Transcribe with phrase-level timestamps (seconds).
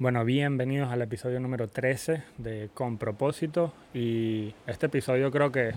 [0.00, 5.72] Bueno, bienvenidos al episodio número 13 de Con propósito y este episodio creo que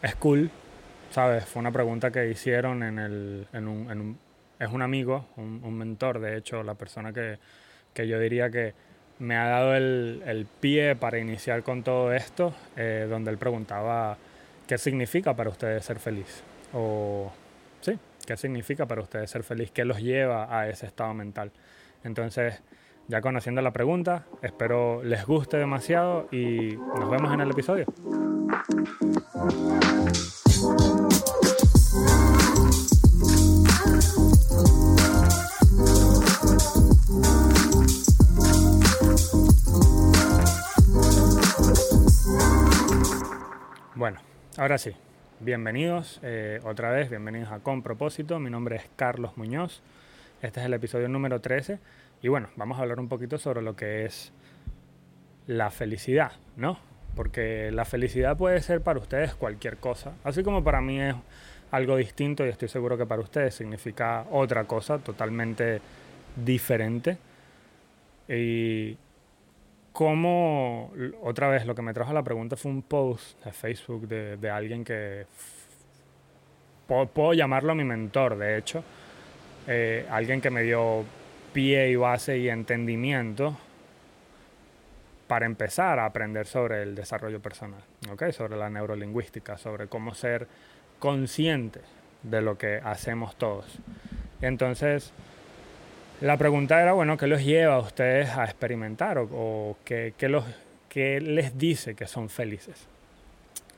[0.00, 0.50] es cool,
[1.10, 1.44] ¿sabes?
[1.44, 4.18] Fue una pregunta que hicieron en, el, en, un, en un,
[4.58, 7.38] Es un amigo, un, mentor, de hecho, la persona que,
[7.92, 8.72] que, yo diría que
[9.18, 14.16] me ha dado el, el pie para iniciar con todo esto, eh, donde él preguntaba
[14.66, 16.42] qué significa para ustedes ser feliz.
[16.72, 17.30] O,
[17.82, 21.52] sí, qué significa para ustedes ser feliz, qué los lleva a ese estado mental.
[22.06, 22.62] Entonces,
[23.08, 27.86] ya conociendo la pregunta, espero les guste demasiado y nos vemos en el episodio.
[43.96, 44.20] Bueno,
[44.58, 44.92] ahora sí,
[45.40, 48.38] bienvenidos eh, otra vez, bienvenidos a Con Propósito.
[48.38, 49.82] Mi nombre es Carlos Muñoz.
[50.42, 51.78] Este es el episodio número 13
[52.22, 54.32] y bueno, vamos a hablar un poquito sobre lo que es
[55.46, 56.78] la felicidad, ¿no?
[57.14, 61.14] Porque la felicidad puede ser para ustedes cualquier cosa, así como para mí es
[61.70, 65.80] algo distinto y estoy seguro que para ustedes significa otra cosa totalmente
[66.36, 67.16] diferente.
[68.28, 68.98] Y
[69.92, 70.92] cómo,
[71.22, 74.36] otra vez, lo que me trajo a la pregunta fue un post de Facebook de,
[74.36, 75.26] de alguien que
[76.86, 78.84] puedo llamarlo mi mentor, de hecho,
[79.66, 81.04] eh, alguien que me dio
[81.52, 83.56] pie y base y entendimiento
[85.26, 87.80] para empezar a aprender sobre el desarrollo personal,
[88.12, 88.32] ¿okay?
[88.32, 90.46] sobre la neurolingüística, sobre cómo ser
[90.98, 91.80] consciente
[92.22, 93.78] de lo que hacemos todos.
[94.40, 95.12] Entonces,
[96.20, 100.44] la pregunta era, bueno, ¿qué los lleva a ustedes a experimentar o, qué, los,
[100.88, 102.86] qué les dice que son felices?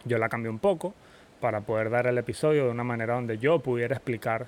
[0.04, 0.94] Yo la cambié un poco
[1.40, 4.46] para poder dar el episodio de una manera donde yo pudiera explicar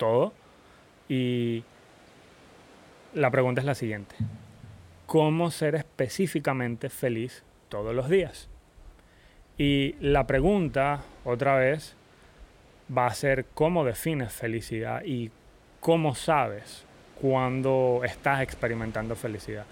[0.00, 0.32] todo.
[1.08, 1.62] Y
[3.14, 4.16] la pregunta es la siguiente.
[5.06, 8.48] ¿Cómo ser específicamente feliz todos los días?
[9.58, 11.94] Y la pregunta, otra vez,
[12.96, 15.30] va a ser cómo defines felicidad y
[15.80, 16.84] cómo sabes
[17.20, 19.66] cuando estás experimentando felicidad.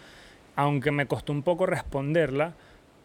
[0.56, 2.52] Aunque me costó un poco responderla,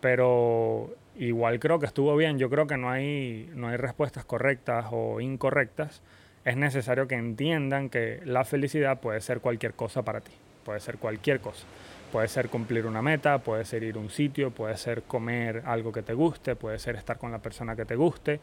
[0.01, 2.37] pero igual creo que estuvo bien.
[2.37, 6.01] Yo creo que no hay, no hay respuestas correctas o incorrectas
[6.45, 10.31] es necesario que entiendan que la felicidad puede ser cualquier cosa para ti,
[10.65, 11.65] puede ser cualquier cosa.
[12.11, 15.91] Puede ser cumplir una meta, puede ser ir a un sitio, puede ser comer algo
[15.91, 18.39] que te guste, puede ser estar con la persona que te guste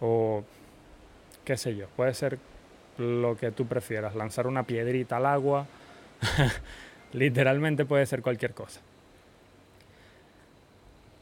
[0.00, 0.42] o
[1.44, 2.40] qué sé yo, puede ser
[2.98, 5.66] lo que tú prefieras, lanzar una piedrita al agua,
[7.12, 8.80] literalmente puede ser cualquier cosa.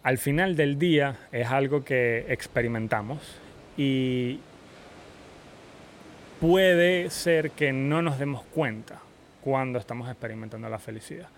[0.02, 3.19] Al final del día es algo que experimentamos
[3.76, 4.41] y
[6.41, 9.00] puede ser que no nos demos cuenta
[9.43, 11.28] cuando estamos experimentando la felicidad.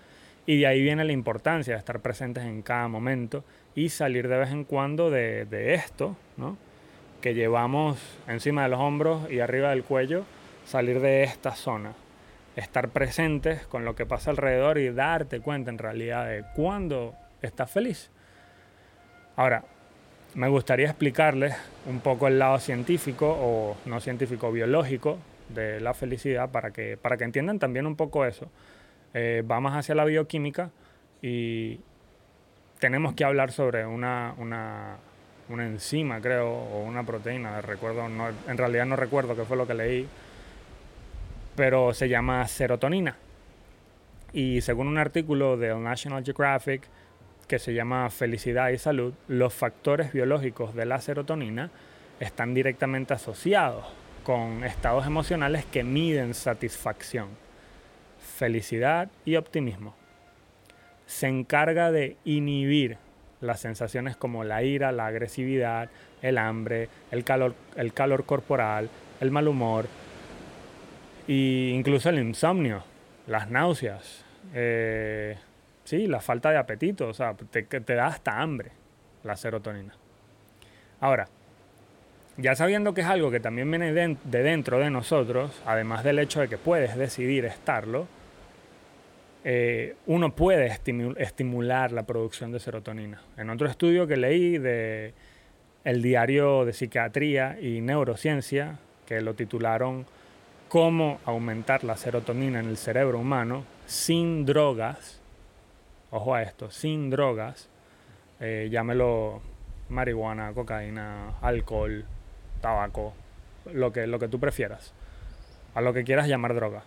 [0.47, 4.39] Y de ahí viene la importancia de estar presentes en cada momento y salir de
[4.39, 6.56] vez en cuando de, esto, ¿no?
[7.21, 7.99] que llevamos
[8.29, 10.25] encima de los hombros y arriba del cuello,
[10.65, 11.93] salir de esta zona,
[12.55, 17.71] estar presentes con lo que pasa alrededor y darte cuenta en realidad de cuándo estás
[17.71, 18.11] feliz.
[19.35, 19.65] Ahora,
[20.37, 21.55] me gustaría explicarles
[21.87, 27.17] un poco el lado científico o no científico, biológico de la felicidad para que, para
[27.17, 28.51] que entiendan también un poco eso.
[29.15, 30.71] Eh, va más hacia la bioquímica
[31.23, 31.81] y
[32.79, 34.99] tenemos que hablar sobre una, una,
[35.49, 39.67] una enzima, creo, o una proteína, recuerdo, no, en realidad no recuerdo qué fue lo
[39.67, 40.07] que leí,
[41.57, 43.17] pero se llama serotonina.
[44.35, 46.83] Y según un artículo del National Geographic,
[47.47, 51.71] que se llama Felicidad y Salud, los factores biológicos de la serotonina
[52.21, 53.87] están directamente asociados
[54.25, 57.29] con estados emocionales que miden satisfacción,
[58.19, 59.95] felicidad y optimismo.
[61.06, 62.99] Se encarga de inhibir
[63.41, 65.91] las sensaciones como la ira, la agresividad,
[66.23, 68.91] el hambre, el calor, el calor corporal,
[69.21, 69.87] el mal humor
[71.29, 72.83] e incluso el insomnio,
[73.27, 74.25] las náuseas,
[74.55, 75.37] eh,
[75.87, 78.73] Sí, la falta de apetito, o sea, te, da hasta hambre
[79.23, 79.94] la serotonina.
[80.99, 81.29] Ahora,
[82.38, 86.41] ya sabiendo que es algo que también viene de, dentro de nosotros, además del hecho
[86.41, 88.09] de que puedes decidir estarlo,
[89.44, 90.67] eh, uno puede
[91.19, 93.23] estimular la producción de serotonina.
[93.37, 95.15] En otro estudio que leí de
[95.85, 100.05] el diario de psiquiatría y neurociencia, que lo titularon
[100.69, 105.21] Cómo aumentar la serotonina en el cerebro humano sin drogas,
[106.11, 107.69] ojo a esto, sin drogas,
[108.41, 109.41] eh, llámelo
[109.88, 112.05] marihuana, cocaína, alcohol,
[112.61, 113.14] tabaco,
[113.73, 114.93] lo que, lo que tú prefieras,
[115.75, 116.82] a lo que quieras llamar droga.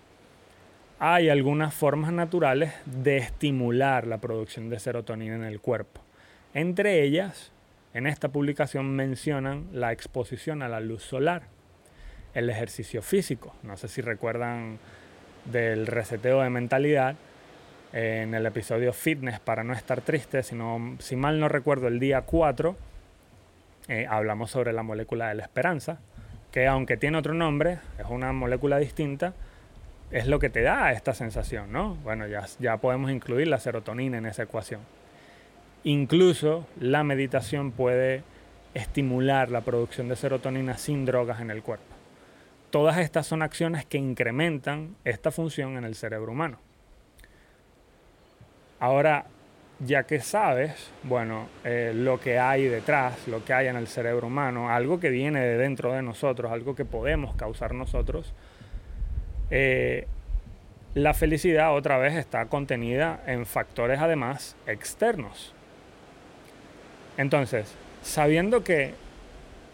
[1.00, 6.02] hay algunas formas naturales de estimular la producción de serotonina en el cuerpo.
[6.54, 7.52] Entre ellas,
[7.94, 11.44] en esta publicación mencionan la exposición a la luz solar,
[12.34, 13.56] el ejercicio físico.
[13.64, 14.78] No sé si recuerdan
[15.46, 17.16] del reseteo de mentalidad
[17.94, 22.22] en el episodio Fitness para no estar triste, sino, si mal no recuerdo, el día
[22.22, 22.76] 4
[23.88, 25.98] eh, hablamos sobre la molécula de la esperanza,
[26.52, 29.34] que aunque tiene otro nombre, es una molécula distinta,
[30.12, 31.96] es lo que te da esta sensación, ¿no?
[32.04, 34.82] Bueno, ya, ya podemos incluir la serotonina en esa ecuación.
[35.84, 38.24] Incluso la meditación puede
[38.74, 41.86] estimular la producción de serotonina sin drogas en el cuerpo.
[42.70, 46.60] Todas estas son acciones que incrementan esta función en el cerebro humano.
[48.80, 49.26] Ahora,
[49.80, 54.28] ya que sabes, bueno, eh, lo que hay detrás, lo que hay en el cerebro
[54.28, 58.34] humano, algo que viene de dentro de nosotros, algo que podemos causar nosotros,
[59.52, 60.08] eh,
[60.96, 65.54] la felicidad otra vez está contenida en factores además externos.
[67.18, 68.94] Entonces, sabiendo que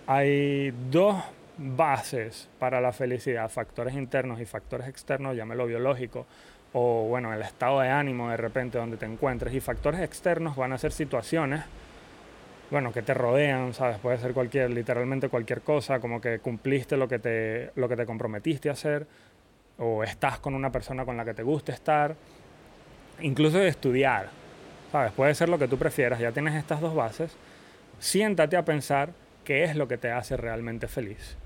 [0.07, 1.15] hay dos
[1.57, 6.25] bases para la felicidad, factores internos y factores externos, llámelo biológico,
[6.77, 10.73] o bueno, el estado de ánimo de repente donde te encuentres, y factores externos van
[10.73, 11.61] a ser situaciones,
[12.69, 13.97] bueno, que te rodean, ¿sabes?
[13.99, 18.05] Puede ser cualquier, literalmente cualquier cosa, como que cumpliste lo que te, lo que te
[18.05, 19.07] comprometiste a hacer,
[19.77, 22.13] o estás con una persona con la que te guste estar,
[23.21, 24.27] incluso de estudiar,
[24.91, 25.13] ¿sabes?
[25.13, 27.37] Puede ser lo que tú prefieras, ya tienes estas dos bases,
[27.99, 29.13] siéntate a pensar
[29.45, 31.37] qué es lo que te hace realmente feliz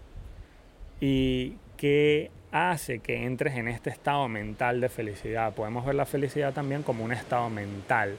[1.00, 5.54] y qué hace que entres en este estado mental de felicidad.
[5.54, 8.18] Podemos ver la felicidad también como un estado mental,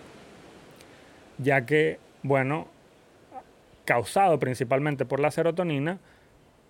[1.38, 2.69] ya que, bueno,
[3.85, 5.99] causado principalmente por la serotonina,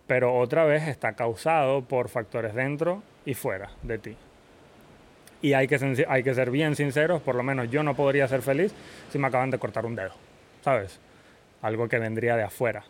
[0.06, 4.16] pero otra vez está causado por factores dentro y fuera de ti.
[5.42, 8.42] Y hay que, hay que ser bien sinceros, por lo menos yo no podría ser
[8.42, 8.74] feliz
[9.10, 10.12] si me acaban de cortar un dedo,
[10.62, 11.00] ¿sabes?
[11.62, 12.84] Algo que vendría de afuera.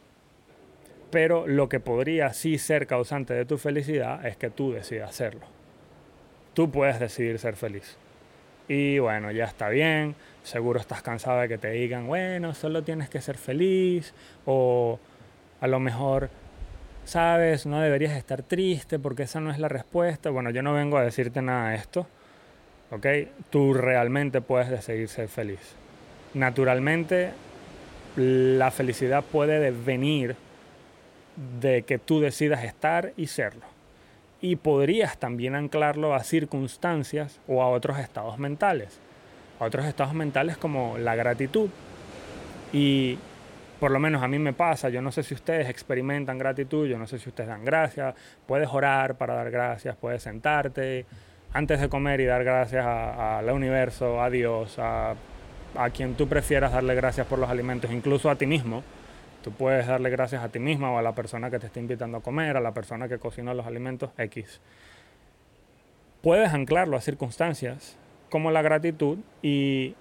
[1.11, 5.43] Pero lo que podría sí ser causante de tu felicidad es que tú decidas hacerlo.
[6.55, 7.97] Tú puedes decidir ser feliz.
[8.69, 10.15] Y bueno, ya está bien,
[10.45, 14.15] seguro estás cansado de que te digan, bueno, solo tienes que ser feliz,
[14.47, 15.01] o
[15.61, 16.31] a lo mejor
[17.05, 20.31] sabes, no deberías estar triste porque esa no es la respuesta.
[20.31, 22.07] Bueno, yo no vengo a decirte nada de esto,
[22.93, 23.07] ¿ok?
[23.51, 25.75] Tú realmente puedes decidir ser feliz.
[26.35, 27.31] Naturalmente,
[28.17, 30.37] la felicidad puede venir
[31.61, 33.67] de que tú decidas estar y serlo.
[34.41, 38.99] Y podrías también anclarlo a circunstancias o a otros estados mentales.
[39.59, 41.69] A otros estados mentales como la gratitud.
[42.73, 43.19] Y
[43.79, 46.99] por lo menos a mí me pasa, yo no sé si ustedes experimentan gratitud, yo
[46.99, 48.15] no sé si ustedes dan gracias,
[48.47, 51.07] puedes orar para dar gracias, puedes sentarte
[51.53, 55.15] antes de comer y dar gracias al universo, a Dios, a,
[55.77, 58.85] a quien tú prefieras darle gracias por los alimentos, incluso a ti mismo.
[59.43, 62.19] Tú puedes darle gracias a ti misma o a la persona que te está invitando
[62.19, 64.61] a comer, a la persona que cocina los alimentos X.
[66.23, 67.97] Puedes anclarlo a circunstancias
[68.29, 69.95] como la gratitud y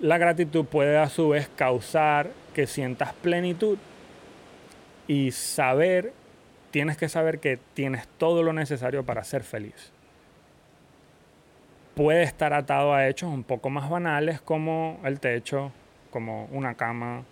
[0.00, 3.78] la gratitud puede a su vez causar que sientas plenitud
[5.06, 6.12] y saber,
[6.70, 9.90] tienes que saber que tienes todo lo necesario para ser feliz.
[11.94, 15.72] Puede estar atado a hechos un poco más banales como el techo,
[16.10, 17.24] como una cama,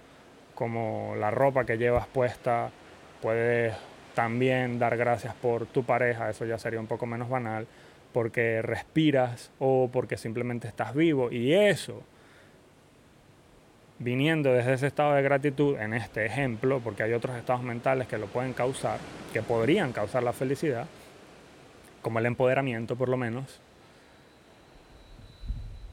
[0.56, 2.70] como la ropa que llevas puesta.
[3.22, 3.76] Puedes
[4.16, 7.68] también dar gracias por tu pareja, eso ya sería un poco menos banal,
[8.12, 12.02] porque respiras o porque simplemente estás vivo y eso
[13.98, 18.18] viniendo desde ese estado de gratitud, en este ejemplo, porque hay otros estados mentales que
[18.18, 18.98] lo pueden causar,
[19.32, 20.86] que podrían causar la felicidad,
[22.02, 23.60] como el empoderamiento por lo menos,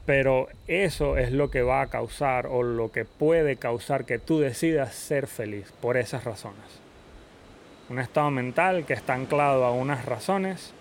[0.06, 4.38] pero eso es lo que va a causar o lo que puede causar que tú
[4.38, 6.80] decidas ser feliz por esas razones.
[7.88, 10.74] Un estado mental que está anclado a unas razones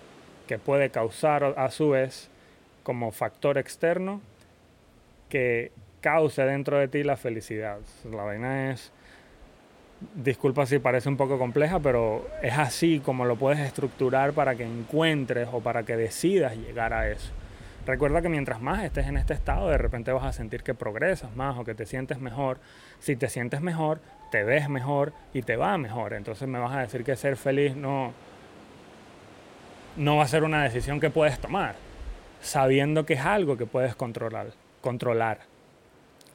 [0.48, 2.30] que puede causar a su vez
[2.84, 4.22] como factor externo
[5.30, 7.80] que cause dentro de ti la felicidad.
[8.12, 8.92] La vaina es,
[10.16, 14.66] disculpa si parece un poco compleja, pero es así como lo puedes estructurar para que
[14.66, 17.32] encuentres o para que decidas llegar a eso.
[17.86, 21.36] Recuerda que mientras más estés en este estado, de repente vas a sentir que progresas
[21.36, 22.60] más o que te sientes mejor.
[23.00, 24.00] Si te sientes mejor,
[24.32, 26.14] te ves mejor y te va mejor.
[26.14, 28.14] Entonces me vas a decir que ser feliz no,
[29.98, 31.76] no va a ser una decisión que puedes tomar,
[32.42, 34.48] sabiendo que es algo que puedes controlar.
[34.82, 35.40] controlar.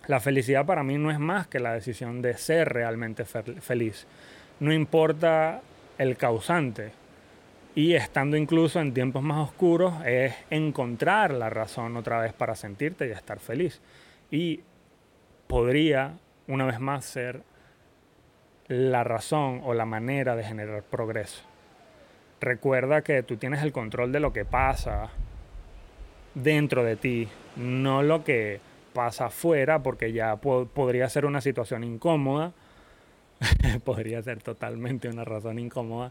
[0.06, 4.06] La felicidad para mí no es más que la decisión de ser realmente feliz.
[4.60, 5.60] No importa
[5.98, 6.92] el causante.
[7.78, 13.06] Y estando incluso en tiempos más oscuros es encontrar la razón otra vez para sentirte
[13.06, 13.80] y estar feliz.
[14.32, 14.62] Y
[15.47, 16.18] podría,
[16.49, 17.44] una vez más, ser
[18.66, 21.44] la razón o la manera de generar progreso.
[22.40, 25.11] Recuerda que tú tienes el control de lo que pasa
[26.35, 28.58] dentro de ti, no lo que
[28.92, 32.54] pasa afuera, porque ya podría ser una situación incómoda,
[33.85, 36.11] podría ser totalmente una razón incómoda,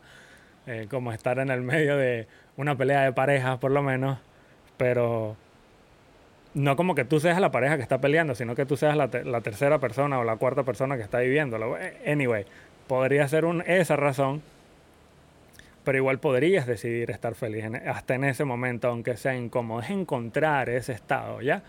[0.67, 4.19] eh, como estar en el medio de una pelea de parejas por lo menos,
[4.77, 5.35] pero
[6.53, 9.09] no como que tú seas la pareja que está peleando, sino que tú seas la,
[9.09, 11.77] tercera persona o la cuarta persona que está viviéndolo.
[12.05, 12.45] Anyway,
[12.87, 14.41] podría ser un, esa razón,
[15.83, 19.81] pero igual podrías decidir estar feliz hasta en ese momento, aunque sea incómodo.
[19.81, 21.63] Es encontrar ese estado, ¿ya?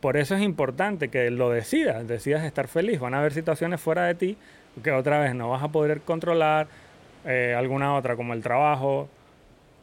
[0.00, 3.00] Por eso es importante que lo decidas, decidas estar feliz.
[3.00, 4.36] Van a haber situaciones fuera de ti
[4.82, 6.68] que otra vez no vas a poder controlar,
[7.28, 9.08] eh, alguna otra como el trabajo,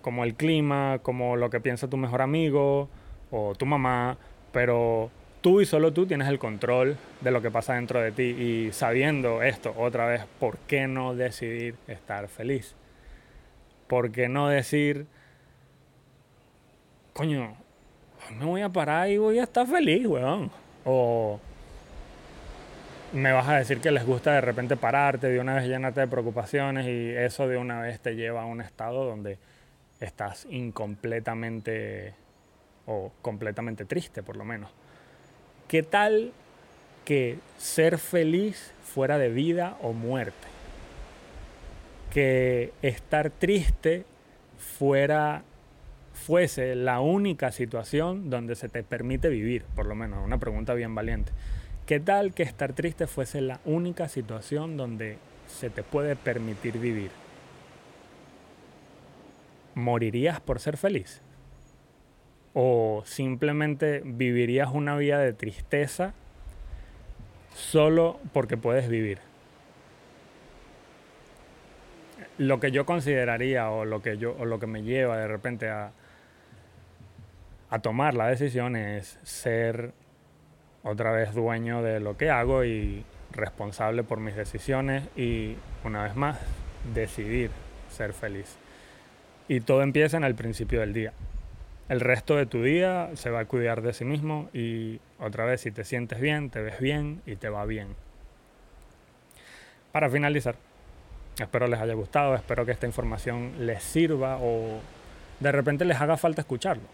[0.02, 2.90] como el clima, como lo que piensa tu mejor amigo,
[3.32, 4.18] o tu mamá,
[4.52, 5.12] pero
[5.42, 8.72] tú y solo tú tienes el control de lo que pasa dentro de ti y
[8.72, 12.76] sabiendo esto otra vez, ¿por qué no decidir estar feliz?
[13.88, 15.06] ¿Por qué no decir,
[17.14, 17.56] coño,
[18.40, 20.50] me voy a parar y voy a estar feliz, weón?
[20.84, 21.40] O
[23.14, 26.08] me vas a decir que les gusta de repente pararte, de una vez llenarte de
[26.08, 29.38] preocupaciones y eso de una vez te lleva a un estado donde
[30.00, 32.14] estás incompletamente
[32.86, 34.72] o completamente triste por lo menos.
[35.68, 36.32] ¿Qué tal
[37.06, 40.48] que ser feliz fuera de vida o muerte?
[42.12, 44.06] Que estar triste
[44.58, 45.44] fuera
[46.14, 50.96] fuese la única situación donde se te permite vivir, por lo menos, una pregunta bien
[50.96, 51.32] valiente.
[51.86, 57.12] ¿Qué tal que estar triste fuese la única situación donde se te puede permitir vivir?
[59.76, 61.22] ¿Morirías por ser feliz?
[62.58, 66.14] o simplemente vivirías una vida de tristeza
[67.54, 69.20] solo porque puedes vivir.
[72.38, 75.92] Lo que yo consideraría o lo que, yo, lo que me lleva de repente a,
[77.70, 79.92] a tomar la decisión es ser
[80.86, 86.16] otra vez dueño de lo que hago y responsable por mis decisiones y una vez
[86.16, 86.40] más
[86.94, 87.52] decidir
[87.90, 88.56] ser feliz.
[89.50, 91.12] Y todo empieza en el principio del día
[91.88, 95.62] el resto de tu día se va a cuidar de sí mismo y otra vez
[95.62, 97.90] si te sientes bien, te ves bien y te va bien.
[99.92, 100.56] Para finalizar,
[101.40, 104.80] espero les haya gustado, espero que esta información les sirva o
[105.40, 106.88] de repente les haga falta escucharlo.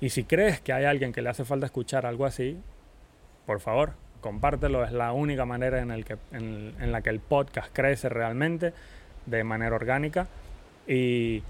[0.00, 2.58] Y si crees que hay alguien que le hace falta escuchar algo así,
[3.46, 4.84] por favor, compártelo.
[4.84, 8.72] Es la única manera en, la que el podcast crece realmente
[9.26, 10.26] de manera orgánica.
[10.86, 11.42] Y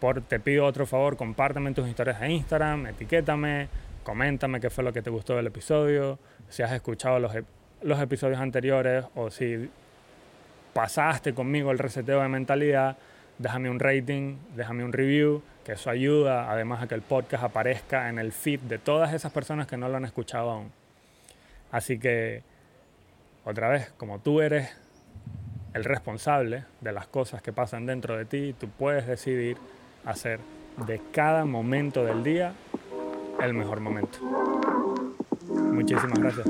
[0.00, 3.68] por, te pido otro favor, compárteme tus historias de Instagram, etiquétame,
[4.04, 7.32] coméntame qué fue lo que te gustó del episodio, si has escuchado los,
[7.82, 9.68] los episodios anteriores o si
[10.72, 12.96] pasaste conmigo el reseteo de mentalidad,
[13.38, 18.08] déjame un rating, déjame un review, que eso ayuda además a que el podcast aparezca
[18.08, 20.72] en el feed de todas esas personas que no lo han escuchado aún.
[21.70, 22.42] Así que,
[23.44, 24.70] otra vez, como tú eres
[25.74, 29.56] el responsable de las cosas que pasan dentro de ti, tú puedes decidir
[30.04, 30.40] hacer
[30.86, 32.54] de cada momento del día
[33.40, 34.18] el mejor momento.
[35.48, 36.46] Muchísimas gracias.